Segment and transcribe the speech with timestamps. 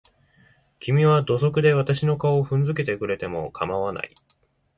[0.79, 4.11] 君は土足で私の顔を踏んづけてくれても構わない。